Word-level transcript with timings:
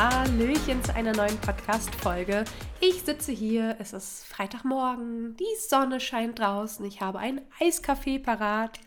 Hallöchen 0.00 0.82
zu 0.82 0.94
einer 0.94 1.12
neuen 1.12 1.36
Podcast-Folge. 1.42 2.46
Ich 2.80 3.02
sitze 3.02 3.32
hier, 3.32 3.76
es 3.80 3.92
ist 3.92 4.24
Freitagmorgen, 4.24 5.36
die 5.36 5.44
Sonne 5.68 6.00
scheint 6.00 6.38
draußen, 6.38 6.82
ich 6.86 7.02
habe 7.02 7.18
einen 7.18 7.42
Eiskaffee 7.60 8.18
parat. 8.18 8.80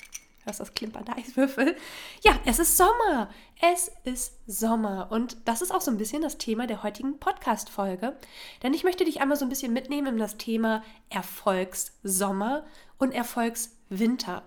Hörst 0.44 0.60
das 0.60 0.74
Klimpern 0.74 1.06
der 1.06 1.16
Eiswürfel? 1.18 1.76
Ja, 2.24 2.40
es 2.46 2.58
ist 2.58 2.78
Sommer. 2.78 3.30
Es 3.62 3.92
ist 4.06 4.40
Sommer. 4.48 5.12
Und 5.12 5.38
das 5.46 5.62
ist 5.62 5.70
auch 5.72 5.82
so 5.82 5.92
ein 5.92 6.00
bisschen 6.00 6.24
das 6.24 6.40
Thema 6.40 6.66
der 6.66 6.82
heutigen 6.82 7.20
Podcast-Folge. 7.20 8.18
Denn 8.64 8.74
ich 8.74 8.84
möchte 8.84 9.06
dich 9.06 9.22
einmal 9.22 9.38
so 9.38 9.46
ein 9.46 9.50
bisschen 9.50 9.72
mitnehmen 9.72 10.16
in 10.16 10.18
das 10.18 10.38
Thema 10.38 10.82
Erfolgssommer 11.12 12.66
und 12.98 13.12
Erfolgswinter. 13.12 14.42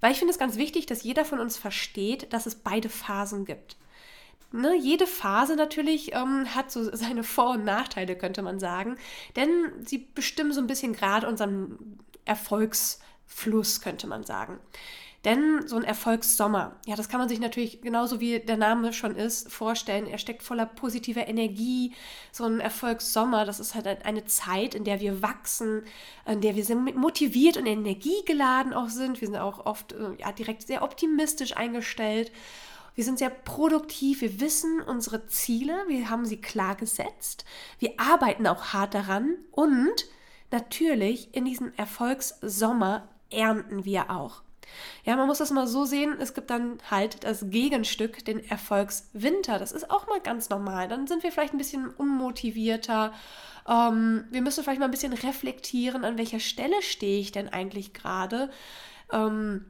Weil 0.00 0.12
ich 0.12 0.18
finde 0.20 0.30
es 0.30 0.38
ganz 0.38 0.58
wichtig, 0.58 0.86
dass 0.86 1.02
jeder 1.02 1.24
von 1.24 1.40
uns 1.40 1.56
versteht, 1.56 2.32
dass 2.32 2.46
es 2.46 2.54
beide 2.54 2.88
Phasen 2.88 3.44
gibt 3.44 3.76
ne, 4.52 4.76
jede 4.76 5.06
Phase 5.06 5.56
natürlich 5.56 6.14
ähm, 6.14 6.54
hat 6.54 6.70
so 6.70 6.84
seine 6.94 7.24
Vor- 7.24 7.52
und 7.52 7.64
Nachteile, 7.64 8.16
könnte 8.16 8.42
man 8.42 8.58
sagen. 8.58 8.96
Denn 9.36 9.50
sie 9.84 9.98
bestimmen 9.98 10.52
so 10.52 10.60
ein 10.60 10.66
bisschen 10.66 10.92
gerade 10.92 11.28
unseren 11.28 11.98
Erfolgsfluss, 12.24 13.80
könnte 13.80 14.06
man 14.06 14.24
sagen. 14.24 14.58
Denn 15.24 15.66
so 15.66 15.74
ein 15.76 15.82
Erfolgssommer, 15.82 16.76
ja, 16.86 16.94
das 16.94 17.08
kann 17.08 17.18
man 17.18 17.28
sich 17.28 17.40
natürlich 17.40 17.82
genauso 17.82 18.20
wie 18.20 18.38
der 18.38 18.56
Name 18.56 18.92
schon 18.92 19.16
ist, 19.16 19.50
vorstellen. 19.52 20.06
Er 20.06 20.18
steckt 20.18 20.44
voller 20.44 20.64
positiver 20.64 21.26
Energie. 21.26 21.92
So 22.30 22.44
ein 22.44 22.60
Erfolgssommer, 22.60 23.44
das 23.44 23.58
ist 23.58 23.74
halt 23.74 24.06
eine 24.06 24.24
Zeit, 24.26 24.76
in 24.76 24.84
der 24.84 25.00
wir 25.00 25.20
wachsen, 25.20 25.82
in 26.24 26.40
der 26.40 26.54
wir 26.54 26.64
sehr 26.64 26.76
motiviert 26.76 27.56
und 27.56 27.66
energiegeladen 27.66 28.72
auch 28.72 28.90
sind. 28.90 29.20
Wir 29.20 29.26
sind 29.26 29.38
auch 29.38 29.66
oft 29.66 29.92
äh, 29.92 30.14
ja, 30.18 30.30
direkt 30.30 30.64
sehr 30.68 30.82
optimistisch 30.82 31.56
eingestellt. 31.56 32.30
Wir 32.98 33.04
sind 33.04 33.20
sehr 33.20 33.30
produktiv, 33.30 34.22
wir 34.22 34.40
wissen 34.40 34.80
unsere 34.80 35.28
Ziele, 35.28 35.84
wir 35.86 36.10
haben 36.10 36.26
sie 36.26 36.40
klar 36.40 36.74
gesetzt, 36.74 37.44
wir 37.78 37.92
arbeiten 37.96 38.44
auch 38.48 38.72
hart 38.72 38.92
daran 38.92 39.36
und 39.52 40.06
natürlich 40.50 41.32
in 41.32 41.44
diesem 41.44 41.72
Erfolgssommer 41.76 43.06
ernten 43.30 43.84
wir 43.84 44.10
auch. 44.10 44.42
Ja, 45.04 45.14
man 45.14 45.28
muss 45.28 45.38
das 45.38 45.52
mal 45.52 45.68
so 45.68 45.84
sehen, 45.84 46.16
es 46.18 46.34
gibt 46.34 46.50
dann 46.50 46.78
halt 46.90 47.22
das 47.22 47.48
Gegenstück, 47.50 48.24
den 48.24 48.44
Erfolgswinter. 48.44 49.60
Das 49.60 49.70
ist 49.70 49.92
auch 49.92 50.08
mal 50.08 50.20
ganz 50.20 50.48
normal. 50.48 50.88
Dann 50.88 51.06
sind 51.06 51.22
wir 51.22 51.30
vielleicht 51.30 51.54
ein 51.54 51.58
bisschen 51.58 51.88
unmotivierter. 51.88 53.12
Ähm, 53.68 54.24
wir 54.32 54.42
müssen 54.42 54.64
vielleicht 54.64 54.80
mal 54.80 54.86
ein 54.86 54.90
bisschen 54.90 55.12
reflektieren, 55.12 56.04
an 56.04 56.18
welcher 56.18 56.40
Stelle 56.40 56.82
stehe 56.82 57.20
ich 57.20 57.30
denn 57.30 57.48
eigentlich 57.48 57.94
gerade. 57.94 58.50
Ähm, 59.12 59.64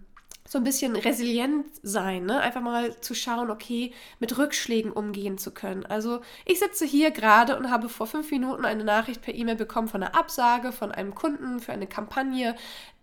so 0.48 0.56
ein 0.56 0.64
bisschen 0.64 0.96
resilient 0.96 1.66
sein, 1.82 2.24
ne? 2.24 2.40
einfach 2.40 2.62
mal 2.62 2.98
zu 3.02 3.14
schauen, 3.14 3.50
okay, 3.50 3.92
mit 4.18 4.38
Rückschlägen 4.38 4.90
umgehen 4.90 5.36
zu 5.36 5.52
können. 5.52 5.84
Also 5.84 6.20
ich 6.46 6.58
sitze 6.58 6.86
hier 6.86 7.10
gerade 7.10 7.58
und 7.58 7.70
habe 7.70 7.90
vor 7.90 8.06
fünf 8.06 8.30
Minuten 8.30 8.64
eine 8.64 8.82
Nachricht 8.82 9.20
per 9.20 9.34
E-Mail 9.34 9.56
bekommen 9.56 9.88
von 9.88 10.02
einer 10.02 10.14
Absage 10.14 10.72
von 10.72 10.90
einem 10.90 11.14
Kunden 11.14 11.60
für 11.60 11.72
eine 11.72 11.86
Kampagne, 11.86 12.56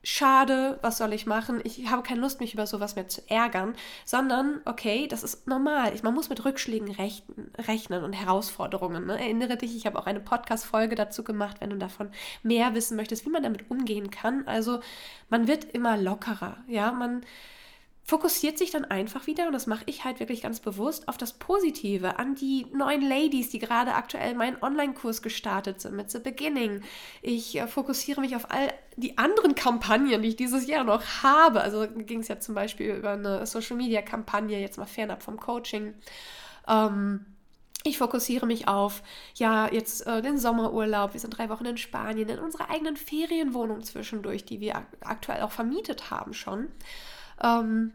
schade, 0.06 0.78
was 0.82 0.98
soll 0.98 1.12
ich 1.14 1.26
machen? 1.26 1.60
Ich 1.64 1.90
habe 1.90 2.04
keine 2.04 2.22
Lust, 2.22 2.40
mich 2.40 2.54
über 2.54 2.68
sowas 2.68 2.96
mehr 2.96 3.08
zu 3.08 3.22
ärgern, 3.28 3.76
sondern, 4.06 4.62
okay, 4.66 5.08
das 5.08 5.24
ist 5.24 5.48
normal. 5.48 5.94
Ich, 5.94 6.04
man 6.04 6.14
muss 6.14 6.30
mit 6.30 6.46
Rückschlägen 6.46 6.92
rechten, 6.92 7.52
rechnen 7.58 8.04
und 8.04 8.14
Herausforderungen. 8.14 9.08
Ne? 9.08 9.20
Erinnere 9.20 9.58
dich, 9.58 9.76
ich 9.76 9.86
habe 9.86 9.98
auch 10.00 10.06
eine 10.06 10.20
Podcast-Folge 10.20 10.96
dazu 10.96 11.24
gemacht, 11.24 11.58
wenn 11.60 11.72
du 11.72 11.78
davon 11.78 12.12
mehr 12.44 12.76
wissen 12.76 12.96
möchtest, 12.96 13.26
wie 13.26 13.32
man 13.32 13.44
damit 13.44 13.70
umgehen 13.70 14.12
kann. 14.12 14.48
Also, 14.48 14.80
man 15.30 15.48
wird 15.48 15.66
immer 15.66 15.98
lockerer, 15.98 16.58
ja, 16.68 16.92
man 16.92 17.26
fokussiert 18.06 18.60
sich 18.60 18.70
dann 18.70 18.86
einfach 18.86 19.26
wieder, 19.26 19.48
und 19.48 19.54
das 19.54 19.66
mache 19.66 19.84
ich 19.88 20.06
halt 20.06 20.20
wirklich 20.20 20.44
ganz 20.44 20.60
bewusst, 20.60 21.08
auf 21.08 21.18
das 21.18 21.34
Positive, 21.34 22.20
an 22.20 22.36
die 22.36 22.68
neuen 22.72 23.02
Ladies, 23.02 23.50
die 23.50 23.58
gerade 23.58 23.96
aktuell 23.96 24.36
meinen 24.36 24.62
Online-Kurs 24.62 25.24
gestartet 25.24 25.82
sind 25.82 25.96
mit 25.96 26.12
The 26.12 26.20
Beginning. 26.20 26.82
Ich 27.24 27.56
äh, 27.58 27.66
fokussiere 27.66 28.22
mich 28.22 28.36
auf 28.36 28.52
all 28.52 28.72
die 28.96 29.18
anderen 29.18 29.56
Kampagnen, 29.56 30.22
die 30.22 30.30
ich 30.30 30.36
dieses 30.36 30.68
Jahr 30.68 30.84
noch 30.84 31.02
habe. 31.24 31.62
Also 31.62 31.88
ging 31.88 32.20
es 32.20 32.28
ja 32.28 32.40
zum 32.40 32.54
Beispiel 32.54 32.94
über 32.94 33.14
eine 33.14 33.44
Social-Media-Kampagne, 33.48 34.60
jetzt 34.60 34.78
mal 34.78 34.86
fernab 34.86 35.24
vom 35.24 35.40
Coaching. 35.40 35.96
Ähm, 36.68 37.26
ich 37.84 37.98
fokussiere 37.98 38.46
mich 38.46 38.68
auf, 38.68 39.02
ja, 39.34 39.72
jetzt 39.72 40.06
äh, 40.06 40.22
den 40.22 40.38
Sommerurlaub. 40.38 41.14
Wir 41.14 41.20
sind 41.20 41.36
drei 41.36 41.50
Wochen 41.50 41.66
in 41.66 41.78
Spanien, 41.78 42.30
in 42.30 42.40
unserer 42.40 42.70
eigenen 42.70 42.98
Ferienwohnung 42.98 43.82
zwischendurch, 43.82 44.46
die 44.46 44.60
wir 44.60 44.86
aktuell 45.02 45.42
auch 45.42 45.52
vermietet 45.52 46.12
haben 46.12 46.36
schon. 46.36 46.68
Ähm, 47.42 47.92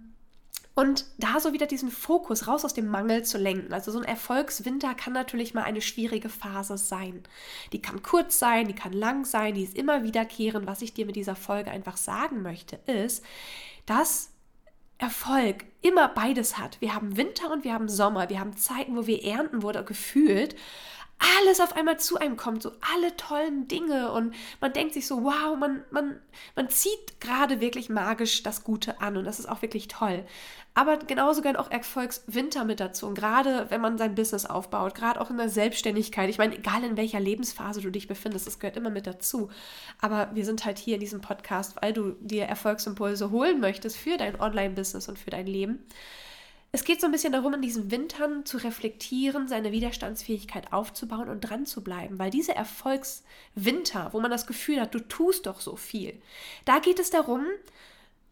und 0.75 1.05
da 1.19 1.41
so 1.41 1.53
wieder 1.53 1.67
diesen 1.67 1.91
Fokus 1.91 2.47
raus 2.47 2.65
aus 2.65 2.73
dem 2.73 2.87
Mangel 2.87 3.25
zu 3.25 3.39
lenken. 3.39 3.75
Also 3.75 3.91
so 3.91 3.99
ein 3.99 4.05
Erfolgswinter 4.05 4.95
kann 4.95 5.13
natürlich 5.13 5.53
mal 5.53 5.65
eine 5.65 5.83
schwierige 5.83 6.29
Phase 6.29 6.79
sein. 6.79 7.23
Die 7.73 7.83
kann 7.83 8.03
kurz 8.03 8.39
sein, 8.39 8.67
die 8.67 8.75
kann 8.75 8.93
lang 8.93 9.25
sein, 9.25 9.55
die 9.55 9.65
ist 9.65 9.77
immer 9.77 10.05
wiederkehrend. 10.05 10.67
Was 10.67 10.81
ich 10.81 10.95
dir 10.95 11.07
mit 11.07 11.17
dieser 11.17 11.37
Folge 11.37 11.71
einfach 11.71 11.97
sagen 11.97 12.43
möchte, 12.43 12.77
ist, 12.87 13.23
dass 13.85 14.31
Erfolg 14.97 15.65
immer 15.83 16.09
beides 16.09 16.57
hat. 16.57 16.81
Wir 16.81 16.95
haben 16.95 17.17
Winter 17.17 17.53
und 17.53 17.65
wir 17.65 17.73
haben 17.73 17.89
Sommer. 17.89 18.29
Wir 18.29 18.39
haben 18.39 18.57
Zeiten, 18.57 18.97
wo 18.97 19.07
wir 19.07 19.25
ernten, 19.25 19.63
wurde 19.63 19.85
gefühlt 19.85 20.55
alles 21.21 21.61
auf 21.61 21.77
einmal 21.77 22.01
zu 22.01 22.17
einem 22.17 22.37
kommt, 22.37 22.63
so 22.63 22.73
alle 22.95 23.17
tollen 23.17 23.69
Dinge 23.69 24.11
und 24.11 24.35
man 24.61 24.73
denkt 24.73 24.95
sich 24.95 25.07
so, 25.07 25.23
wow, 25.23 25.57
man, 25.59 25.85
man, 25.91 26.19
man 26.57 26.69
zieht 26.71 27.21
gerade 27.21 27.61
wirklich 27.61 27.91
magisch 27.91 28.43
das 28.43 28.65
Gute 28.65 29.01
an 29.01 29.17
und 29.17 29.25
das 29.25 29.39
ist 29.39 29.49
auch 29.49 29.63
wirklich 29.63 29.89
toll. 29.89 30.25
Aber 30.73 30.97
genauso 30.97 31.43
gehört 31.43 31.59
auch 31.59 31.71
Erfolgswinter 31.71 32.65
mit 32.65 32.81
dazu 32.81 33.07
und 33.07 33.15
gerade 33.15 33.67
wenn 33.69 33.81
man 33.81 33.99
sein 33.99 34.15
Business 34.15 34.47
aufbaut, 34.47 34.95
gerade 34.95 35.21
auch 35.21 35.29
in 35.29 35.37
der 35.37 35.51
Selbstständigkeit, 35.51 36.31
ich 36.31 36.39
meine, 36.39 36.57
egal 36.57 36.85
in 36.85 36.97
welcher 36.97 37.21
Lebensphase 37.21 37.83
du 37.83 37.91
dich 37.91 38.09
befindest, 38.09 38.47
das 38.47 38.59
gehört 38.59 38.77
immer 38.77 38.91
mit 38.91 39.07
dazu. 39.07 39.51
Aber 40.01 40.31
wir 40.35 40.45
sind 40.45 40.65
halt 40.65 40.79
hier 40.79 40.95
in 40.95 41.01
diesem 41.01 41.21
Podcast, 41.21 41.77
weil 41.83 41.93
du 41.93 42.13
dir 42.21 42.45
Erfolgsimpulse 42.45 43.31
holen 43.31 43.61
möchtest 43.61 43.99
für 43.99 44.17
dein 44.17 44.41
Online-Business 44.41 45.09
und 45.09 45.19
für 45.19 45.31
dein 45.31 45.47
Leben. 45.47 45.85
Es 46.73 46.85
geht 46.85 47.01
so 47.01 47.07
ein 47.07 47.13
bisschen 47.13 47.33
darum, 47.33 47.55
in 47.55 47.63
diesen 47.63 47.91
Wintern 47.91 48.47
zu 48.47 48.57
reflektieren, 48.59 49.49
seine 49.49 49.73
Widerstandsfähigkeit 49.73 50.73
aufzubauen 50.73 51.29
und 51.29 51.41
dran 51.41 51.67
zu 51.67 51.83
bleiben, 51.83 52.19
weil 52.21 52.31
diese 52.31 52.55
Erfolgswinter, 52.55 54.13
wo 54.13 54.21
man 54.21 54.31
das 54.31 54.47
Gefühl 54.47 54.81
hat, 54.81 54.95
du 54.95 55.01
tust 55.01 55.47
doch 55.47 55.61
so 55.61 55.75
viel, 55.75 56.21
da 56.65 56.79
geht 56.79 57.01
es 57.01 57.11
darum, 57.11 57.45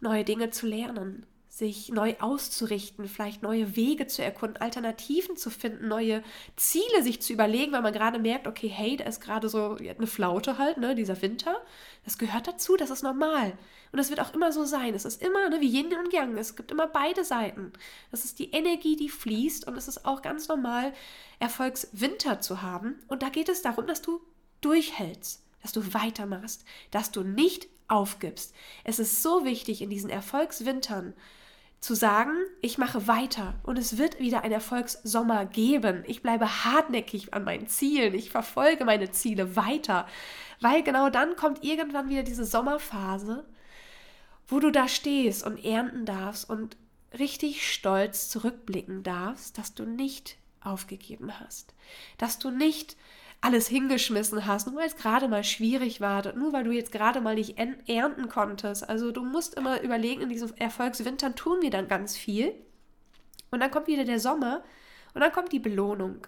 neue 0.00 0.24
Dinge 0.24 0.50
zu 0.50 0.68
lernen, 0.68 1.26
sich 1.58 1.88
neu 1.88 2.14
auszurichten, 2.20 3.08
vielleicht 3.08 3.42
neue 3.42 3.74
Wege 3.74 4.06
zu 4.06 4.22
erkunden, 4.22 4.62
Alternativen 4.62 5.36
zu 5.36 5.50
finden, 5.50 5.88
neue 5.88 6.22
Ziele 6.54 7.02
sich 7.02 7.20
zu 7.20 7.32
überlegen, 7.32 7.72
weil 7.72 7.82
man 7.82 7.92
gerade 7.92 8.20
merkt, 8.20 8.46
okay, 8.46 8.68
hey, 8.68 8.96
da 8.96 9.04
ist 9.04 9.20
gerade 9.20 9.48
so 9.48 9.76
eine 9.76 10.06
Flaute 10.06 10.56
halt, 10.56 10.76
ne, 10.76 10.94
dieser 10.94 11.20
Winter. 11.20 11.60
Das 12.04 12.16
gehört 12.16 12.46
dazu, 12.46 12.76
das 12.76 12.90
ist 12.90 13.02
normal. 13.02 13.58
Und 13.90 13.98
das 13.98 14.08
wird 14.08 14.20
auch 14.20 14.32
immer 14.34 14.52
so 14.52 14.64
sein. 14.64 14.94
Es 14.94 15.04
ist 15.04 15.20
immer, 15.20 15.48
ne, 15.48 15.60
wie 15.60 15.66
Yin 15.66 15.92
und 15.98 16.12
Yang, 16.12 16.38
es 16.38 16.54
gibt 16.54 16.70
immer 16.70 16.86
beide 16.86 17.24
Seiten. 17.24 17.72
Das 18.12 18.24
ist 18.24 18.38
die 18.38 18.52
Energie, 18.52 18.94
die 18.94 19.08
fließt 19.08 19.66
und 19.66 19.76
es 19.76 19.88
ist 19.88 20.04
auch 20.04 20.22
ganz 20.22 20.46
normal, 20.46 20.92
Erfolgswinter 21.40 22.40
zu 22.40 22.62
haben. 22.62 23.00
Und 23.08 23.24
da 23.24 23.30
geht 23.30 23.48
es 23.48 23.62
darum, 23.62 23.88
dass 23.88 24.00
du 24.00 24.20
durchhältst, 24.60 25.42
dass 25.62 25.72
du 25.72 25.92
weitermachst, 25.92 26.64
dass 26.92 27.10
du 27.10 27.24
nicht 27.24 27.66
aufgibst. 27.88 28.54
Es 28.84 29.00
ist 29.00 29.24
so 29.24 29.44
wichtig 29.44 29.82
in 29.82 29.90
diesen 29.90 30.10
Erfolgswintern, 30.10 31.14
zu 31.80 31.94
sagen, 31.94 32.32
ich 32.60 32.76
mache 32.78 33.06
weiter 33.06 33.54
und 33.62 33.78
es 33.78 33.98
wird 33.98 34.18
wieder 34.18 34.42
ein 34.42 34.50
Erfolgssommer 34.52 35.46
geben. 35.46 36.02
Ich 36.06 36.22
bleibe 36.22 36.64
hartnäckig 36.64 37.34
an 37.34 37.44
meinen 37.44 37.68
Zielen, 37.68 38.14
ich 38.14 38.30
verfolge 38.30 38.84
meine 38.84 39.10
Ziele 39.10 39.54
weiter, 39.54 40.06
weil 40.60 40.82
genau 40.82 41.08
dann 41.08 41.36
kommt 41.36 41.64
irgendwann 41.64 42.08
wieder 42.08 42.24
diese 42.24 42.44
Sommerphase, 42.44 43.46
wo 44.48 44.58
du 44.58 44.70
da 44.70 44.88
stehst 44.88 45.46
und 45.46 45.64
ernten 45.64 46.04
darfst 46.04 46.48
und 46.50 46.76
richtig 47.16 47.72
stolz 47.72 48.28
zurückblicken 48.28 49.02
darfst, 49.02 49.56
dass 49.56 49.74
du 49.74 49.84
nicht 49.84 50.36
aufgegeben 50.60 51.38
hast, 51.38 51.74
dass 52.18 52.38
du 52.38 52.50
nicht 52.50 52.96
alles 53.40 53.68
hingeschmissen 53.68 54.46
hast, 54.46 54.66
nur 54.66 54.76
weil 54.76 54.88
es 54.88 54.96
gerade 54.96 55.28
mal 55.28 55.44
schwierig 55.44 56.00
war, 56.00 56.34
nur 56.34 56.52
weil 56.52 56.64
du 56.64 56.72
jetzt 56.72 56.92
gerade 56.92 57.20
mal 57.20 57.36
nicht 57.36 57.56
ernten 57.58 58.28
konntest. 58.28 58.88
Also 58.88 59.12
du 59.12 59.24
musst 59.24 59.54
immer 59.54 59.80
überlegen, 59.80 60.22
in 60.22 60.28
diesen 60.28 60.56
Erfolgswintern 60.56 61.36
tun 61.36 61.62
wir 61.62 61.70
dann 61.70 61.88
ganz 61.88 62.16
viel. 62.16 62.52
Und 63.50 63.60
dann 63.60 63.70
kommt 63.70 63.86
wieder 63.86 64.04
der 64.04 64.20
Sommer 64.20 64.62
und 65.14 65.20
dann 65.20 65.32
kommt 65.32 65.52
die 65.52 65.60
Belohnung. 65.60 66.26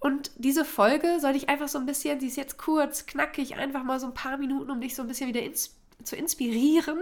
Und 0.00 0.32
diese 0.36 0.64
Folge 0.64 1.18
soll 1.20 1.34
ich 1.36 1.48
einfach 1.48 1.68
so 1.68 1.78
ein 1.78 1.86
bisschen, 1.86 2.20
sie 2.20 2.26
ist 2.26 2.36
jetzt 2.36 2.58
kurz, 2.58 3.06
knackig, 3.06 3.56
einfach 3.56 3.84
mal 3.84 4.00
so 4.00 4.06
ein 4.06 4.14
paar 4.14 4.36
Minuten, 4.36 4.70
um 4.70 4.80
dich 4.80 4.94
so 4.94 5.02
ein 5.02 5.08
bisschen 5.08 5.28
wieder 5.28 5.42
ins, 5.42 5.76
zu 6.04 6.16
inspirieren, 6.16 7.00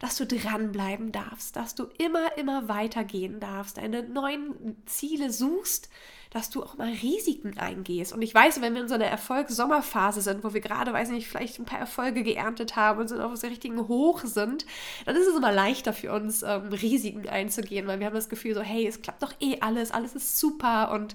dass 0.00 0.16
du 0.16 0.26
dranbleiben 0.26 1.12
darfst, 1.12 1.56
dass 1.56 1.74
du 1.74 1.84
immer, 1.98 2.36
immer 2.36 2.68
weitergehen 2.68 3.40
darfst, 3.40 3.76
deine 3.76 4.02
neuen 4.02 4.76
Ziele 4.86 5.32
suchst, 5.32 5.88
dass 6.32 6.48
du 6.48 6.62
auch 6.62 6.78
mal 6.78 6.90
Risiken 6.90 7.58
eingehst. 7.58 8.12
Und 8.14 8.22
ich 8.22 8.34
weiß, 8.34 8.62
wenn 8.62 8.74
wir 8.74 8.80
in 8.80 8.88
so 8.88 8.94
einer 8.94 9.04
Erfolgs-Sommerphase 9.04 10.22
sind, 10.22 10.42
wo 10.42 10.54
wir 10.54 10.62
gerade, 10.62 10.92
weiß 10.92 11.10
nicht, 11.10 11.28
vielleicht 11.28 11.58
ein 11.58 11.66
paar 11.66 11.78
Erfolge 11.78 12.22
geerntet 12.22 12.74
haben 12.74 13.00
und 13.00 13.08
sind 13.08 13.20
auf 13.20 13.38
dem 13.38 13.50
richtigen 13.50 13.86
Hoch 13.86 14.20
sind, 14.24 14.64
dann 15.04 15.14
ist 15.14 15.26
es 15.26 15.36
immer 15.36 15.52
leichter 15.52 15.92
für 15.92 16.12
uns, 16.12 16.42
ähm, 16.42 16.72
Risiken 16.72 17.28
einzugehen, 17.28 17.86
weil 17.86 17.98
wir 17.98 18.06
haben 18.06 18.14
das 18.14 18.30
Gefühl 18.30 18.54
so, 18.54 18.62
hey, 18.62 18.86
es 18.86 19.02
klappt 19.02 19.22
doch 19.22 19.34
eh 19.40 19.58
alles, 19.60 19.90
alles 19.90 20.14
ist 20.14 20.40
super 20.40 20.92
und 20.92 21.14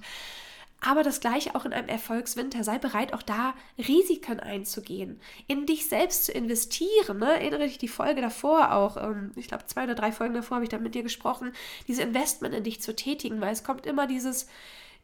aber 0.88 1.04
das 1.04 1.20
gleiche 1.20 1.54
auch 1.54 1.66
in 1.66 1.74
einem 1.74 1.90
Erfolgswinter. 1.90 2.64
Sei 2.64 2.80
bereit, 2.80 3.14
auch 3.14 3.22
da 3.22 3.54
Risiken 3.78 4.40
einzugehen, 4.40 5.20
in 5.48 5.66
dich 5.66 5.90
selbst 5.90 6.24
zu 6.26 6.32
investieren. 6.32 7.20
Ne? 7.20 7.26
Erinnere 7.26 7.64
dich 7.66 7.78
die 7.78 7.90
Folge 7.90 8.22
davor 8.22 8.72
auch, 8.72 8.96
ähm, 8.96 9.34
ich 9.36 9.50
glaube 9.50 9.66
zwei 9.66 9.84
oder 9.84 9.96
drei 9.96 10.14
Folgen 10.14 10.34
davor 10.34 10.56
habe 10.56 10.64
ich 10.64 10.70
da 10.70 10.78
mit 10.78 10.96
dir 10.96 11.04
gesprochen, 11.04 11.52
diese 11.90 12.04
Investment 12.04 12.56
in 12.56 12.64
dich 12.64 12.82
zu 12.82 12.96
tätigen, 12.96 13.42
weil 13.42 13.52
es 13.52 13.66
kommt 13.66 13.86
immer 13.86 14.08
dieses, 14.08 14.48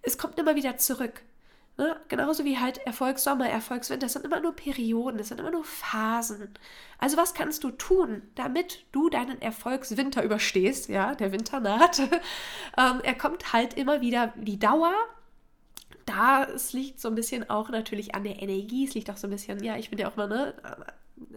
es 0.04 0.18
kommt 0.18 0.40
immer 0.40 0.56
wieder 0.56 0.78
zurück. 0.78 1.22
Ne? 1.76 1.98
Genauso 2.08 2.46
wie 2.46 2.60
halt 2.60 2.78
Erfolgssommer, 2.86 3.50
Erfolgswinter, 3.50 4.06
das 4.06 4.14
sind 4.14 4.24
immer 4.24 4.40
nur 4.40 4.56
Perioden, 4.56 5.18
das 5.18 5.28
sind 5.28 5.42
immer 5.42 5.52
nur 5.52 5.66
Phasen. 5.66 6.54
Also 6.98 7.18
was 7.18 7.34
kannst 7.34 7.66
du 7.66 7.72
tun, 7.72 8.22
damit 8.36 8.86
du 8.94 9.10
deinen 9.10 9.42
Erfolgswinter 9.42 10.24
überstehst? 10.24 10.88
Ja, 10.88 11.14
der 11.14 11.34
Winter 11.34 11.60
naht. 11.60 12.00
ähm, 12.78 13.02
er 13.04 13.16
kommt 13.16 13.52
halt 13.52 13.74
immer 13.74 14.00
wieder 14.00 14.32
die 14.38 14.60
Dauer. 14.60 14.94
Da 16.06 16.44
es 16.46 16.74
liegt 16.74 17.00
so 17.00 17.08
ein 17.08 17.16
bisschen 17.16 17.50
auch 17.50 17.70
natürlich 17.70 18.16
an 18.16 18.24
der 18.24 18.42
Energie, 18.42 18.86
es 18.88 18.94
liegt 18.94 19.10
auch 19.10 19.18
so 19.18 19.28
ein 19.28 19.32
bisschen, 19.32 19.64
ja, 19.64 19.78
ich 19.78 19.90
bin 19.90 20.00
ja 20.00 20.10
auch 20.10 20.16
mal 20.16 20.28
ne, 20.28 20.54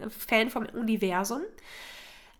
Fan 0.09 0.49
vom 0.49 0.65
Universum. 0.65 1.41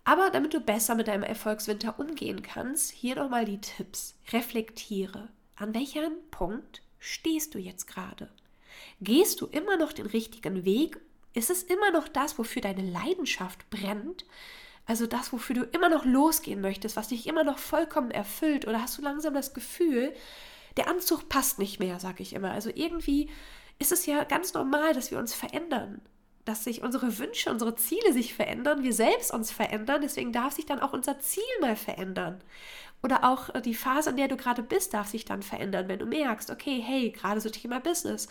Aber 0.03 0.29
damit 0.29 0.53
du 0.53 0.61
besser 0.61 0.95
mit 0.95 1.09
deinem 1.09 1.23
Erfolgswinter 1.23 1.99
umgehen 1.99 2.41
kannst, 2.41 2.91
hier 2.91 3.15
nochmal 3.15 3.43
die 3.43 3.59
Tipps. 3.59 4.15
Reflektiere. 4.31 5.27
An 5.57 5.73
welchem 5.73 6.13
Punkt 6.31 6.81
stehst 6.99 7.55
du 7.55 7.59
jetzt 7.59 7.87
gerade? 7.87 8.29
Gehst 9.01 9.41
du 9.41 9.47
immer 9.47 9.75
noch 9.75 9.91
den 9.91 10.05
richtigen 10.05 10.63
Weg? 10.63 10.99
Ist 11.33 11.49
es 11.49 11.63
immer 11.63 11.91
noch 11.91 12.07
das, 12.07 12.37
wofür 12.37 12.61
deine 12.61 12.89
Leidenschaft 12.89 13.69
brennt? 13.69 14.25
Also 14.85 15.05
das, 15.07 15.33
wofür 15.33 15.55
du 15.55 15.63
immer 15.63 15.89
noch 15.89 16.05
losgehen 16.05 16.61
möchtest, 16.61 16.95
was 16.95 17.09
dich 17.09 17.27
immer 17.27 17.43
noch 17.43 17.57
vollkommen 17.57 18.11
erfüllt? 18.11 18.65
Oder 18.65 18.81
hast 18.81 18.97
du 18.97 19.01
langsam 19.01 19.33
das 19.33 19.53
Gefühl, 19.53 20.13
der 20.77 20.87
Anzug 20.87 21.29
passt 21.29 21.59
nicht 21.59 21.79
mehr, 21.79 21.99
sage 21.99 22.23
ich 22.23 22.33
immer. 22.33 22.51
Also 22.51 22.69
irgendwie 22.73 23.29
ist 23.79 23.91
es 23.91 24.05
ja 24.05 24.23
ganz 24.23 24.53
normal, 24.53 24.93
dass 24.93 25.11
wir 25.11 25.19
uns 25.19 25.33
verändern 25.33 26.01
dass 26.47 26.63
sich 26.63 26.81
unsere 26.81 27.17
Wünsche, 27.17 27.51
unsere 27.51 27.75
Ziele 27.75 28.13
sich 28.13 28.33
verändern, 28.33 28.83
wir 28.83 28.93
selbst 28.93 29.33
uns 29.33 29.51
verändern, 29.51 30.01
deswegen 30.01 30.31
darf 30.31 30.53
sich 30.53 30.65
dann 30.65 30.79
auch 30.79 30.93
unser 30.93 31.19
Ziel 31.19 31.43
mal 31.59 31.75
verändern. 31.75 32.41
Oder 33.03 33.25
auch 33.25 33.53
äh, 33.53 33.61
die 33.61 33.75
Phase, 33.75 34.11
in 34.11 34.17
der 34.17 34.27
du 34.27 34.37
gerade 34.37 34.63
bist, 34.63 34.93
darf 34.93 35.07
sich 35.07 35.25
dann 35.25 35.43
verändern, 35.43 35.87
wenn 35.87 35.99
du 35.99 36.05
merkst, 36.05 36.49
okay, 36.49 36.81
hey, 36.83 37.11
gerade 37.11 37.41
so 37.41 37.49
Thema 37.49 37.79
Business. 37.79 38.27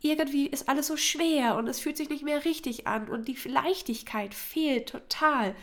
Irgendwie 0.00 0.46
ist 0.46 0.68
alles 0.68 0.86
so 0.86 0.96
schwer 0.96 1.56
und 1.56 1.68
es 1.68 1.80
fühlt 1.80 1.96
sich 1.96 2.08
nicht 2.08 2.24
mehr 2.24 2.44
richtig 2.44 2.86
an 2.86 3.08
und 3.08 3.28
die 3.28 3.36
Leichtigkeit 3.48 4.34
fehlt 4.34 4.88
total. 4.88 5.54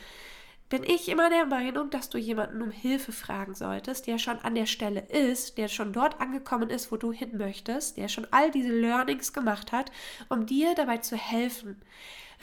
Bin 0.75 0.83
ich 0.83 1.07
immer 1.07 1.29
der 1.29 1.45
Meinung, 1.45 1.89
dass 1.89 2.09
du 2.09 2.17
jemanden 2.17 2.61
um 2.61 2.69
Hilfe 2.69 3.13
fragen 3.13 3.55
solltest, 3.55 4.07
der 4.07 4.17
schon 4.17 4.39
an 4.39 4.55
der 4.55 4.65
Stelle 4.65 4.99
ist, 4.99 5.57
der 5.57 5.69
schon 5.69 5.93
dort 5.93 6.19
angekommen 6.19 6.69
ist, 6.69 6.91
wo 6.91 6.97
du 6.97 7.13
hin 7.13 7.37
möchtest, 7.37 7.95
der 7.95 8.09
schon 8.09 8.27
all 8.31 8.51
diese 8.51 8.77
Learnings 8.77 9.31
gemacht 9.31 9.71
hat, 9.71 9.89
um 10.27 10.45
dir 10.45 10.75
dabei 10.75 10.97
zu 10.97 11.15
helfen. 11.15 11.81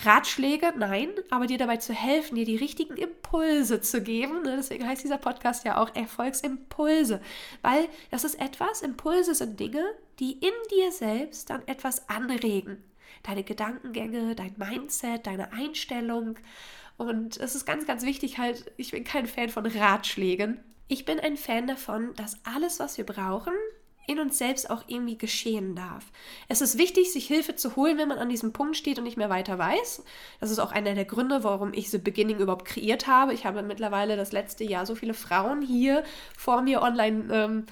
Ratschläge, 0.03 0.73
nein, 0.79 1.11
aber 1.29 1.47
dir 1.47 1.59
dabei 1.59 1.77
zu 1.77 1.93
helfen, 1.93 2.37
dir 2.37 2.47
die 2.47 2.57
richtigen 2.57 2.97
Impulse 2.97 3.83
zu 3.83 4.03
geben. 4.03 4.41
Ne? 4.45 4.57
Deswegen 4.57 4.89
heißt 4.89 5.05
dieser 5.05 5.19
Podcast 5.19 5.67
ja 5.67 5.77
auch 5.77 5.95
Erfolgsimpulse, 5.95 7.21
weil 7.61 7.87
das 8.11 8.25
ist 8.25 8.41
etwas, 8.41 8.81
Impulse 8.81 9.35
sind 9.35 9.61
Dinge, 9.61 9.85
die 10.21 10.33
in 10.33 10.55
dir 10.71 10.91
selbst 10.91 11.51
dann 11.51 11.69
etwas 11.69 12.09
anregen. 12.09 12.83
Deine 13.25 13.45
Gedankengänge, 13.45 14.35
dein 14.35 14.55
Mindset, 14.57 15.27
deine 15.27 15.53
Einstellung. 15.53 16.37
Und 17.09 17.37
es 17.39 17.55
ist 17.55 17.65
ganz, 17.65 17.87
ganz 17.87 18.05
wichtig 18.05 18.39
halt, 18.39 18.73
ich 18.77 18.91
bin 18.93 19.05
kein 19.05 19.27
Fan 19.27 19.49
von 19.49 19.67
Ratschlägen. 19.67 20.61
Ich 20.89 21.05
bin 21.05 21.21
ein 21.21 21.37
Fan 21.37 21.67
davon, 21.67 22.15
dass 22.17 22.39
alles, 22.45 22.79
was 22.79 22.99
wir 22.99 23.07
brauchen, 23.07 23.55
in 24.07 24.19
uns 24.19 24.39
selbst 24.39 24.69
auch 24.69 24.85
irgendwie 24.89 25.17
geschehen 25.17 25.77
darf. 25.77 26.11
Es 26.49 26.61
ist 26.61 26.77
wichtig, 26.77 27.13
sich 27.13 27.27
Hilfe 27.27 27.55
zu 27.55 27.77
holen, 27.77 27.99
wenn 27.99 28.09
man 28.09 28.19
an 28.19 28.29
diesem 28.29 28.53
Punkt 28.53 28.77
steht 28.77 28.99
und 28.99 29.05
nicht 29.05 29.17
mehr 29.17 29.31
weiter 29.31 29.59
weiß. 29.59 30.03
Das 30.41 30.51
ist 30.51 30.59
auch 30.59 30.73
einer 30.73 30.95
der 30.95 31.05
Gründe, 31.05 31.45
warum 31.45 31.73
ich 31.73 31.91
The 31.91 31.99
Beginning 31.99 32.39
überhaupt 32.39 32.65
kreiert 32.65 33.07
habe. 33.07 33.33
Ich 33.33 33.47
habe 33.47 33.63
mittlerweile 33.63 34.17
das 34.17 34.33
letzte 34.33 34.65
Jahr 34.65 34.87
so 34.87 34.95
viele 34.95 35.15
Frauen 35.15 35.63
hier 35.63 36.03
vor 36.37 36.63
mir 36.63 36.83
online 36.83 37.33
ähm, 37.33 37.67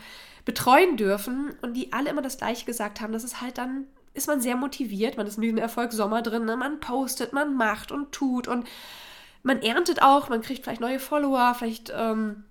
betreuen 0.45 0.97
dürfen 0.97 1.55
und 1.63 1.75
die 1.75 1.93
alle 1.93 2.11
immer 2.11 2.23
das 2.23 2.39
Gleiche 2.39 2.65
gesagt 2.65 3.01
haben. 3.01 3.13
Das 3.13 3.25
ist 3.25 3.41
halt 3.41 3.59
dann, 3.59 3.87
ist 4.15 4.29
man 4.29 4.41
sehr 4.41 4.57
motiviert, 4.57 5.17
man 5.17 5.27
ist 5.27 5.37
in 5.37 5.43
diesem 5.43 5.59
Erfolgssommer 5.59 6.23
drin, 6.23 6.45
ne? 6.45 6.57
man 6.57 6.81
postet, 6.81 7.33
man 7.33 7.55
macht 7.55 7.93
und 7.93 8.13
tut 8.13 8.49
und 8.49 8.67
man 9.43 9.63
erntet 9.63 10.03
auch, 10.03 10.29
man 10.29 10.43
kriegt 10.43 10.65
vielleicht 10.65 10.81
neue 10.81 11.01
Follower, 11.01 11.55
vielleicht... 11.57 11.93
Ähm, 11.95 12.45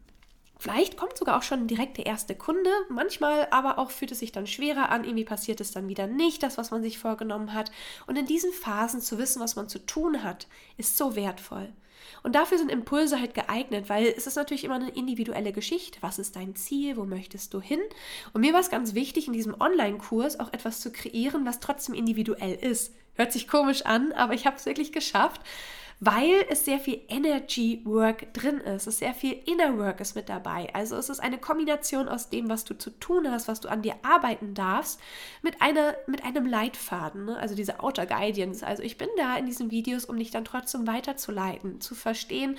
Vielleicht 0.62 0.98
kommt 0.98 1.18
sogar 1.18 1.38
auch 1.38 1.44
schon 1.44 1.68
direkt 1.68 1.96
der 1.98 2.06
erste 2.06 2.36
Kunde, 2.36 2.70
manchmal 2.90 3.48
aber 3.50 3.80
auch 3.80 3.92
fühlt 3.92 4.12
es 4.12 4.20
sich 4.20 4.34
dann 4.34 4.46
schwerer 4.46 4.90
an, 4.90 5.06
irgendwie 5.06 5.24
passiert 5.24 5.62
es 5.62 5.72
dann 5.72 5.88
wieder 5.88 6.06
nicht, 6.06 6.44
das, 6.44 6.58
was 6.58 6.70
man 6.70 6.84
sich 6.84 7.00
vorgenommen 7.00 7.54
hat. 7.54 7.72
Und 8.08 8.18
in 8.18 8.26
diesen 8.26 8.52
Phasen 8.52 9.00
zu 9.00 9.18
wissen, 9.18 9.42
was 9.42 9.56
man 9.56 9.70
zu 9.70 9.80
tun 9.80 10.22
hat, 10.22 10.48
ist 10.76 10.98
so 10.98 11.16
wertvoll. 11.16 11.70
Und 12.24 12.36
dafür 12.36 12.58
sind 12.58 12.72
Impulse 12.72 13.22
halt 13.22 13.36
geeignet, 13.36 13.88
weil 13.88 14.08
es 14.08 14.28
ist 14.28 14.36
natürlich 14.36 14.66
immer 14.66 14.76
eine 14.76 14.90
individuelle 14.90 15.54
Geschichte. 15.54 16.00
Was 16.02 16.20
ist 16.20 16.36
dein 16.36 16.56
Ziel? 16.56 16.98
Wo 16.98 17.06
möchtest 17.06 17.54
du 17.54 17.62
hin? 17.62 17.80
Und 18.34 18.42
mir 18.42 18.52
war 18.52 18.60
es 18.60 18.70
ganz 18.70 18.94
wichtig, 18.94 19.28
in 19.28 19.34
diesem 19.34 19.60
Online-Kurs 19.60 20.42
auch 20.42 20.52
etwas 20.52 20.82
zu 20.82 20.92
kreieren, 20.92 21.46
was 21.46 21.62
trotzdem 21.62 21.96
individuell 21.96 22.56
ist. 22.56 22.94
Hört 23.16 23.32
sich 23.32 23.48
komisch 23.48 23.86
an, 23.86 24.12
aber 24.12 24.34
ich 24.34 24.46
habe 24.46 24.58
es 24.58 24.66
wirklich 24.66 24.92
geschafft 24.92 25.42
weil 26.00 26.46
es 26.50 26.64
sehr 26.64 26.80
viel 26.80 27.02
Energy 27.10 27.82
Work 27.84 28.34
drin 28.34 28.60
ist. 28.60 28.88
Es 28.88 29.00
sehr 29.00 29.14
viel 29.14 29.34
Inner 29.46 29.78
Work 29.78 30.00
ist 30.00 30.16
mit 30.16 30.30
dabei. 30.30 30.70
Also 30.74 30.96
es 30.96 31.10
ist 31.10 31.20
eine 31.20 31.38
Kombination 31.38 32.08
aus 32.08 32.30
dem, 32.30 32.50
was 32.50 32.64
du 32.64 32.78
zu 32.78 32.90
tun 32.90 33.30
hast, 33.30 33.48
was 33.50 33.60
du 33.60 33.68
an 33.68 33.82
dir 33.82 33.96
arbeiten 34.02 34.54
darfst, 34.54 35.00
mit, 35.42 35.62
einer, 35.62 35.96
mit 36.08 36.24
einem 36.24 36.46
Leitfaden, 36.46 37.26
ne? 37.26 37.38
also 37.38 37.54
diese 37.54 37.82
Outer 37.82 38.06
Guidance. 38.06 38.66
Also 38.66 38.82
ich 38.82 38.98
bin 38.98 39.10
da 39.18 39.36
in 39.36 39.46
diesen 39.46 39.72
Videos, 39.72 40.06
um 40.06 40.18
dich 40.18 40.32
dann 40.32 40.46
trotzdem 40.46 40.88
weiterzuleiten, 40.88 41.82
zu 41.82 41.96
verstehen, 41.96 42.58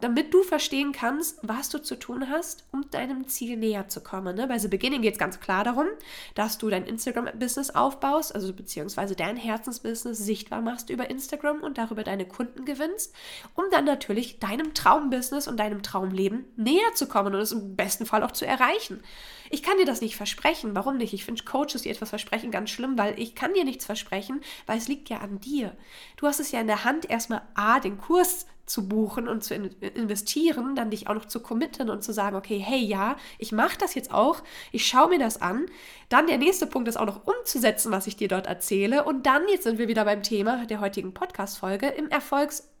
damit 0.00 0.34
du 0.34 0.42
verstehen 0.42 0.92
kannst, 0.92 1.38
was 1.42 1.68
du 1.68 1.78
zu 1.78 1.98
tun 1.98 2.28
hast, 2.28 2.64
um 2.72 2.90
deinem 2.90 3.28
Ziel 3.28 3.56
näher 3.56 3.88
zu 3.88 4.02
kommen. 4.02 4.36
Ne? 4.36 4.46
Bei 4.46 4.58
The 4.58 4.68
Beginning 4.68 5.02
geht 5.02 5.14
es 5.14 5.18
ganz 5.18 5.40
klar 5.40 5.64
darum, 5.64 5.86
dass 6.34 6.58
du 6.58 6.68
dein 6.68 6.84
Instagram-Business 6.84 7.70
aufbaust, 7.70 8.34
also 8.34 8.52
beziehungsweise 8.52 9.16
dein 9.16 9.36
Herzensbusiness 9.36 10.18
sichtbar 10.18 10.60
machst 10.60 10.90
über 10.90 11.08
Instagram 11.08 11.62
und 11.62 11.78
darüber 11.78 12.04
deine 12.04 12.26
Kunden 12.26 12.64
gewinnst, 12.64 13.14
um 13.54 13.64
dann 13.70 13.84
natürlich 13.84 14.38
deinem 14.38 14.74
Traumbusiness 14.74 15.48
und 15.48 15.58
deinem 15.58 15.82
Traumleben 15.82 16.44
näher 16.56 16.94
zu 16.94 17.06
kommen 17.06 17.34
und 17.34 17.40
es 17.40 17.52
im 17.52 17.76
besten 17.76 18.06
Fall 18.06 18.22
auch 18.22 18.32
zu 18.32 18.46
erreichen. 18.46 19.02
Ich 19.50 19.62
kann 19.62 19.78
dir 19.78 19.86
das 19.86 20.00
nicht 20.00 20.16
versprechen. 20.16 20.74
Warum 20.74 20.96
nicht? 20.96 21.12
Ich 21.12 21.24
finde 21.24 21.44
Coaches, 21.44 21.82
die 21.82 21.90
etwas 21.90 22.10
versprechen, 22.10 22.50
ganz 22.50 22.70
schlimm, 22.70 22.98
weil 22.98 23.18
ich 23.18 23.34
kann 23.34 23.54
dir 23.54 23.64
nichts 23.64 23.84
versprechen, 23.84 24.40
weil 24.66 24.78
es 24.78 24.88
liegt 24.88 25.08
ja 25.08 25.18
an 25.18 25.40
dir. 25.40 25.76
Du 26.16 26.26
hast 26.26 26.40
es 26.40 26.50
ja 26.50 26.60
in 26.60 26.66
der 26.66 26.84
Hand, 26.84 27.08
erstmal 27.08 27.42
A, 27.54 27.80
den 27.80 27.98
Kurs 27.98 28.46
zu 28.66 28.88
buchen 28.88 29.28
und 29.28 29.44
zu 29.44 29.54
investieren, 29.54 30.74
dann 30.74 30.90
dich 30.90 31.08
auch 31.08 31.14
noch 31.14 31.24
zu 31.26 31.40
committen 31.40 31.88
und 31.88 32.02
zu 32.02 32.12
sagen, 32.12 32.36
okay, 32.36 32.58
hey, 32.58 32.80
ja, 32.80 33.16
ich 33.38 33.52
mache 33.52 33.78
das 33.78 33.94
jetzt 33.94 34.12
auch, 34.12 34.42
ich 34.72 34.86
schaue 34.86 35.08
mir 35.08 35.18
das 35.18 35.40
an. 35.40 35.66
Dann 36.08 36.26
der 36.26 36.38
nächste 36.38 36.66
Punkt 36.66 36.88
ist 36.88 36.96
auch 36.96 37.06
noch 37.06 37.26
umzusetzen, 37.26 37.92
was 37.92 38.06
ich 38.06 38.16
dir 38.16 38.28
dort 38.28 38.46
erzähle. 38.46 39.04
Und 39.04 39.26
dann, 39.26 39.42
jetzt 39.48 39.64
sind 39.64 39.78
wir 39.78 39.88
wieder 39.88 40.04
beim 40.04 40.22
Thema 40.22 40.66
der 40.66 40.80
heutigen 40.80 41.14
Podcast-Folge, 41.14 41.88
im 41.88 42.10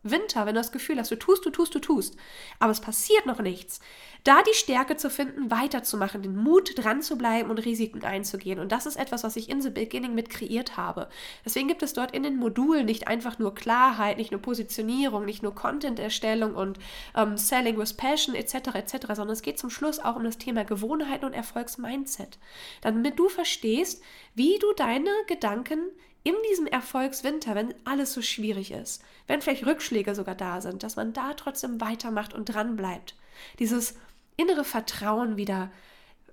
Erfolgswinter, 0.06 0.46
wenn 0.46 0.54
du 0.54 0.60
das 0.60 0.72
Gefühl 0.72 0.98
hast, 0.98 1.10
du 1.10 1.16
tust, 1.16 1.44
du 1.44 1.50
tust, 1.50 1.74
du 1.74 1.78
tust, 1.78 2.16
aber 2.58 2.72
es 2.72 2.80
passiert 2.80 3.26
noch 3.26 3.40
nichts, 3.40 3.80
da 4.24 4.42
die 4.42 4.54
Stärke 4.54 4.96
zu 4.96 5.08
finden, 5.10 5.50
weiterzumachen, 5.50 6.22
den 6.22 6.36
Mut 6.36 6.72
dran 6.76 7.02
zu 7.02 7.16
bleiben 7.16 7.50
und 7.50 7.64
Risiken 7.64 8.02
einzugehen. 8.02 8.58
Und 8.58 8.72
das 8.72 8.86
ist 8.86 8.96
etwas, 8.96 9.22
was 9.22 9.36
ich 9.36 9.48
in 9.48 9.60
The 9.62 9.70
Beginning 9.70 10.14
mit 10.14 10.30
kreiert 10.30 10.76
habe. 10.76 11.08
Deswegen 11.44 11.68
gibt 11.68 11.82
es 11.82 11.92
dort 11.92 12.12
in 12.12 12.24
den 12.24 12.36
Modulen 12.36 12.86
nicht 12.86 13.06
einfach 13.06 13.38
nur 13.38 13.54
Klarheit, 13.54 14.16
nicht 14.16 14.32
nur 14.32 14.42
Positionierung, 14.42 15.24
nicht 15.24 15.42
nur 15.42 15.54
Content-Erstellung 15.54 16.54
und 16.54 16.78
ähm, 17.14 17.36
Selling 17.36 17.78
with 17.78 17.94
Passion 17.94 18.34
etc. 18.34 18.74
etc., 18.74 18.96
sondern 19.08 19.30
es 19.30 19.42
geht 19.42 19.58
zum 19.58 19.70
Schluss 19.70 20.00
auch 20.00 20.16
um 20.16 20.24
das 20.24 20.38
Thema 20.38 20.64
Gewohnheiten 20.64 21.24
und 21.24 21.32
Erfolgsmindset. 21.32 22.38
Damit 22.80 23.18
du 23.18 23.28
verstehst, 23.28 24.02
wie 24.34 24.58
du 24.58 24.72
deine 24.72 25.10
Gedanken 25.28 25.78
in 26.26 26.34
diesem 26.50 26.66
Erfolgswinter, 26.66 27.54
wenn 27.54 27.72
alles 27.84 28.12
so 28.12 28.20
schwierig 28.20 28.72
ist, 28.72 29.00
wenn 29.28 29.40
vielleicht 29.40 29.64
Rückschläge 29.64 30.12
sogar 30.16 30.34
da 30.34 30.60
sind, 30.60 30.82
dass 30.82 30.96
man 30.96 31.12
da 31.12 31.34
trotzdem 31.34 31.80
weitermacht 31.80 32.34
und 32.34 32.46
dran 32.46 32.74
bleibt. 32.74 33.14
Dieses 33.60 33.94
innere 34.36 34.64
Vertrauen 34.64 35.36
wieder 35.36 35.70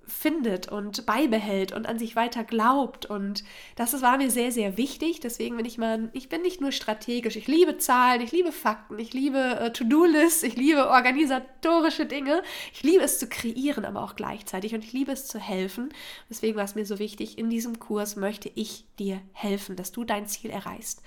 findet 0.06 0.68
und 0.68 1.06
beibehält 1.06 1.72
und 1.72 1.86
an 1.86 1.98
sich 1.98 2.16
weiter 2.16 2.44
glaubt. 2.44 3.06
Und 3.06 3.44
das 3.76 4.00
war 4.02 4.18
mir 4.18 4.30
sehr, 4.30 4.52
sehr 4.52 4.76
wichtig. 4.76 5.20
Deswegen 5.20 5.56
bin 5.56 5.66
ich 5.66 5.78
mal, 5.78 6.10
ich 6.12 6.28
bin 6.28 6.42
nicht 6.42 6.60
nur 6.60 6.72
strategisch. 6.72 7.36
Ich 7.36 7.46
liebe 7.46 7.78
Zahlen, 7.78 8.20
ich 8.20 8.32
liebe 8.32 8.52
Fakten, 8.52 8.98
ich 8.98 9.12
liebe 9.12 9.38
äh, 9.38 9.72
To-Do-Lists, 9.72 10.42
ich 10.42 10.56
liebe 10.56 10.88
organisatorische 10.88 12.06
Dinge. 12.06 12.42
Ich 12.72 12.82
liebe 12.82 13.02
es 13.02 13.18
zu 13.18 13.28
kreieren, 13.28 13.84
aber 13.84 14.02
auch 14.02 14.16
gleichzeitig. 14.16 14.74
Und 14.74 14.84
ich 14.84 14.92
liebe 14.92 15.12
es 15.12 15.26
zu 15.26 15.38
helfen. 15.38 15.92
Deswegen 16.28 16.56
war 16.56 16.64
es 16.64 16.74
mir 16.74 16.86
so 16.86 16.98
wichtig, 16.98 17.38
in 17.38 17.50
diesem 17.50 17.78
Kurs 17.78 18.16
möchte 18.16 18.50
ich 18.54 18.84
dir 18.98 19.20
helfen, 19.32 19.76
dass 19.76 19.92
du 19.92 20.04
dein 20.04 20.26
Ziel 20.26 20.50
erreichst. 20.50 21.02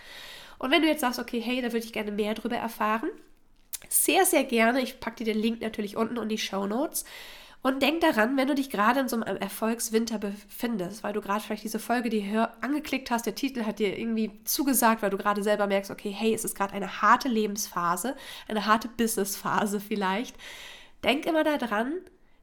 Und 0.59 0.71
wenn 0.71 0.81
du 0.81 0.87
jetzt 0.87 1.01
sagst, 1.01 1.19
okay, 1.19 1.39
hey, 1.39 1.61
da 1.61 1.67
würde 1.71 1.85
ich 1.85 1.93
gerne 1.93 2.11
mehr 2.11 2.33
darüber 2.33 2.55
erfahren, 2.55 3.09
sehr, 3.89 4.25
sehr 4.25 4.43
gerne. 4.43 4.81
Ich 4.81 4.99
packe 4.99 5.23
dir 5.23 5.33
den 5.33 5.41
Link 5.41 5.61
natürlich 5.61 5.95
unten 5.95 6.17
in 6.17 6.29
die 6.29 6.37
Show 6.37 6.65
Notes. 6.65 7.05
Und 7.63 7.81
denk 7.81 8.01
daran, 8.01 8.37
wenn 8.37 8.47
du 8.47 8.55
dich 8.55 8.69
gerade 8.69 8.99
in 8.99 9.09
so 9.09 9.19
einem 9.19 9.37
Erfolgswinter 9.37 10.19
befindest, 10.19 11.03
weil 11.03 11.13
du 11.13 11.21
gerade 11.21 11.41
vielleicht 11.41 11.63
diese 11.63 11.79
Folge 11.79 12.09
dir 12.09 12.53
angeklickt 12.61 13.11
hast, 13.11 13.25
der 13.25 13.35
Titel 13.35 13.65
hat 13.65 13.79
dir 13.79 13.97
irgendwie 13.97 14.31
zugesagt, 14.45 15.01
weil 15.01 15.09
du 15.09 15.17
gerade 15.17 15.43
selber 15.43 15.67
merkst, 15.67 15.91
okay, 15.91 16.11
hey, 16.11 16.33
es 16.33 16.45
ist 16.45 16.55
gerade 16.55 16.73
eine 16.73 17.01
harte 17.01 17.27
Lebensphase, 17.27 18.15
eine 18.47 18.65
harte 18.65 18.87
Businessphase 18.87 19.79
vielleicht. 19.79 20.35
Denk 21.03 21.25
immer 21.25 21.43
daran, 21.43 21.93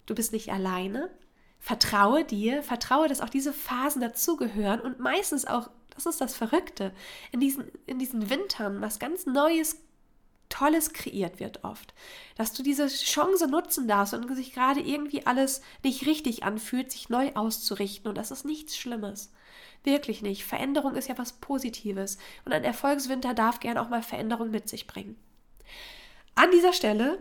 du 0.06 0.14
bist 0.14 0.32
nicht 0.32 0.52
alleine. 0.52 1.10
Vertraue 1.58 2.24
dir, 2.24 2.62
vertraue, 2.62 3.08
dass 3.08 3.22
auch 3.22 3.30
diese 3.30 3.54
Phasen 3.54 4.02
dazugehören 4.02 4.80
und 4.80 5.00
meistens 5.00 5.46
auch, 5.46 5.70
das 5.94 6.06
ist 6.06 6.20
das 6.20 6.34
Verrückte, 6.34 6.92
in 7.32 7.40
diesen, 7.40 7.64
in 7.86 7.98
diesen 7.98 8.28
Wintern 8.28 8.82
was 8.82 8.98
ganz 8.98 9.24
Neues 9.24 9.80
Tolles 10.54 10.92
kreiert 10.92 11.40
wird 11.40 11.64
oft. 11.64 11.94
Dass 12.36 12.52
du 12.52 12.62
diese 12.62 12.86
Chance 12.86 13.48
nutzen 13.48 13.88
darfst 13.88 14.14
und 14.14 14.32
sich 14.36 14.52
gerade 14.52 14.78
irgendwie 14.78 15.26
alles 15.26 15.62
nicht 15.82 16.06
richtig 16.06 16.44
anfühlt, 16.44 16.92
sich 16.92 17.08
neu 17.08 17.32
auszurichten. 17.34 18.08
Und 18.08 18.16
das 18.16 18.30
ist 18.30 18.44
nichts 18.44 18.76
Schlimmes. 18.76 19.32
Wirklich 19.82 20.22
nicht. 20.22 20.44
Veränderung 20.44 20.94
ist 20.94 21.08
ja 21.08 21.18
was 21.18 21.32
Positives. 21.32 22.18
Und 22.44 22.52
ein 22.52 22.62
Erfolgswinter 22.62 23.34
darf 23.34 23.58
gern 23.58 23.78
auch 23.78 23.88
mal 23.88 24.02
Veränderung 24.02 24.52
mit 24.52 24.68
sich 24.68 24.86
bringen. 24.86 25.16
An 26.36 26.52
dieser 26.52 26.72
Stelle 26.72 27.18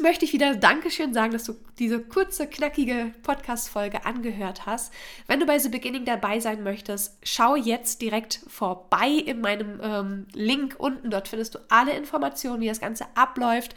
möchte 0.00 0.24
ich 0.24 0.32
wieder 0.32 0.56
Dankeschön 0.56 1.14
sagen, 1.14 1.32
dass 1.32 1.44
du 1.44 1.54
diese 1.78 2.00
kurze, 2.00 2.46
knackige 2.46 3.12
Podcast-Folge 3.22 4.04
angehört 4.04 4.66
hast. 4.66 4.92
Wenn 5.26 5.40
du 5.40 5.46
bei 5.46 5.58
The 5.58 5.68
Beginning 5.68 6.04
dabei 6.04 6.40
sein 6.40 6.62
möchtest, 6.62 7.18
schau 7.22 7.56
jetzt 7.56 8.02
direkt 8.02 8.40
vorbei 8.48 9.08
in 9.08 9.40
meinem 9.40 9.80
ähm, 9.82 10.26
Link 10.32 10.76
unten. 10.78 11.10
Dort 11.10 11.28
findest 11.28 11.54
du 11.54 11.58
alle 11.68 11.92
Informationen, 11.92 12.60
wie 12.60 12.68
das 12.68 12.80
Ganze 12.80 13.06
abläuft, 13.14 13.74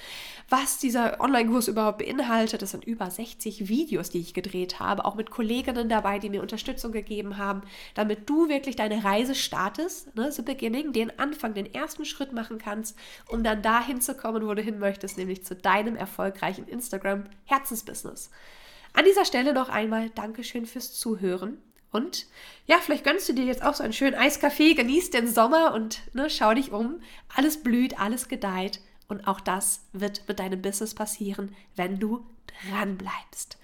was 0.49 0.79
dieser 0.79 1.19
Online-Kurs 1.21 1.67
überhaupt 1.67 1.99
beinhaltet. 1.99 2.61
Das 2.61 2.71
sind 2.71 2.85
über 2.85 3.09
60 3.09 3.69
Videos, 3.69 4.09
die 4.09 4.19
ich 4.19 4.33
gedreht 4.33 4.79
habe, 4.79 5.05
auch 5.05 5.15
mit 5.15 5.29
Kolleginnen 5.29 5.89
dabei, 5.89 6.19
die 6.19 6.29
mir 6.29 6.41
Unterstützung 6.41 6.91
gegeben 6.91 7.37
haben, 7.37 7.61
damit 7.93 8.29
du 8.29 8.49
wirklich 8.49 8.75
deine 8.75 9.03
Reise 9.03 9.35
startest, 9.35 10.15
ne, 10.15 10.31
The 10.31 10.41
Beginning, 10.41 10.93
den 10.93 11.17
Anfang, 11.19 11.53
den 11.53 11.73
ersten 11.73 12.05
Schritt 12.05 12.33
machen 12.33 12.57
kannst, 12.57 12.97
um 13.29 13.43
dann 13.43 13.61
dahin 13.61 14.01
zu 14.01 14.15
kommen, 14.15 14.45
wo 14.45 14.53
du 14.53 14.61
hin 14.61 14.79
möchtest, 14.79 15.17
nämlich 15.17 15.45
zu 15.45 15.55
deinem 15.55 15.95
Erfolg 15.95 16.12
erfolgreichen 16.13 16.67
Instagram-Herzensbusiness. 16.67 18.29
An 18.93 19.05
dieser 19.05 19.25
Stelle 19.25 19.53
noch 19.53 19.69
einmal 19.69 20.11
Dankeschön 20.11 20.67
fürs 20.67 20.93
Zuhören. 20.93 21.57
Und 21.91 22.27
ja, 22.65 22.77
vielleicht 22.77 23.03
gönnst 23.03 23.27
du 23.29 23.33
dir 23.33 23.45
jetzt 23.45 23.63
auch 23.63 23.73
so 23.73 23.83
einen 23.83 23.93
schönen 23.93 24.15
Eiskaffee, 24.15 24.73
genießt 24.75 25.13
den 25.13 25.27
Sommer 25.27 25.73
und 25.73 26.01
ne, 26.13 26.29
schau 26.29 26.53
dich 26.53 26.71
um. 26.71 27.01
Alles 27.35 27.61
blüht, 27.61 27.99
alles 27.99 28.27
gedeiht. 28.27 28.81
Und 29.07 29.27
auch 29.27 29.39
das 29.39 29.85
wird 29.91 30.27
mit 30.27 30.39
deinem 30.39 30.61
Business 30.61 30.93
passieren, 30.93 31.55
wenn 31.75 31.99
du 31.99 32.25
dran 32.69 32.97
bleibst. 32.97 33.57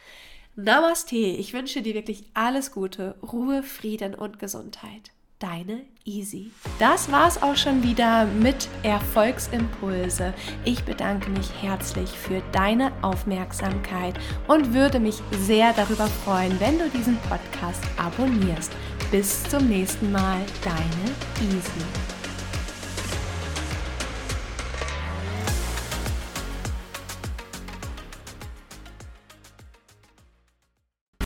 Namaste. 0.55 1.15
Ich 1.15 1.53
wünsche 1.53 1.81
dir 1.81 1.93
wirklich 1.93 2.25
alles 2.33 2.71
Gute, 2.71 3.15
Ruhe, 3.21 3.63
Frieden 3.63 4.15
und 4.15 4.39
Gesundheit 4.39 5.11
deine 5.39 5.81
Easy. 6.05 6.51
Das 6.79 7.11
war's 7.11 7.41
auch 7.41 7.55
schon 7.55 7.81
wieder 7.83 8.25
mit 8.25 8.67
Erfolgsimpulse. 8.83 10.33
Ich 10.65 10.83
bedanke 10.83 11.29
mich 11.29 11.49
herzlich 11.61 12.09
für 12.09 12.41
deine 12.51 12.91
Aufmerksamkeit 13.01 14.19
und 14.47 14.73
würde 14.73 14.99
mich 14.99 15.21
sehr 15.31 15.73
darüber 15.73 16.07
freuen, 16.07 16.59
wenn 16.59 16.77
du 16.77 16.89
diesen 16.89 17.17
Podcast 17.29 17.83
abonnierst. 17.97 18.71
Bis 19.11 19.43
zum 19.43 19.67
nächsten 19.67 20.11
Mal, 20.11 20.41
deine 20.63 21.49
Easy. 21.49 22.08